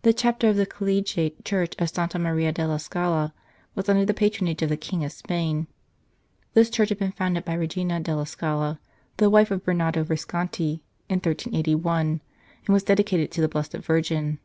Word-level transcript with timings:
The 0.00 0.14
Chapter 0.14 0.48
of 0.48 0.56
the 0.56 0.64
collegiate 0.64 1.36
The 1.36 1.42
Commencement 1.42 1.74
of 1.74 1.78
the 1.80 1.86
Struggle 1.86 1.86
church 1.86 1.90
of 1.90 1.94
Santa 2.14 2.18
Maria 2.18 2.50
della 2.50 2.78
Scala 2.78 3.34
was 3.74 3.90
under 3.90 4.06
the 4.06 4.14
patronage 4.14 4.62
of 4.62 4.70
the 4.70 4.76
King 4.78 5.04
of 5.04 5.12
Spain. 5.12 5.66
This 6.54 6.70
church 6.70 6.88
had 6.88 6.98
been 6.98 7.12
founded 7.12 7.44
by 7.44 7.52
Regina 7.52 8.00
della 8.00 8.24
Scala, 8.24 8.80
the 9.18 9.28
wife 9.28 9.50
of 9.50 9.62
Bernabo 9.62 10.02
Visconti, 10.06 10.82
in 11.10 11.16
1381, 11.16 12.22
and 12.66 12.72
was 12.72 12.84
dedicated 12.84 13.30
to 13.32 13.42
the 13.42 13.48
Blessed 13.50 13.72
Virgin. 13.74 14.38